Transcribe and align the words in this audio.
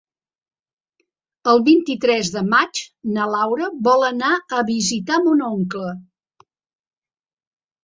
El 1.51 1.61
vint-i-tres 1.67 2.31
de 2.37 2.43
maig 2.55 2.81
na 3.19 3.27
Laura 3.35 3.69
vol 3.89 4.07
anar 4.09 4.33
a 4.59 4.65
visitar 4.73 5.21
mon 5.29 5.47
oncle. 5.53 5.95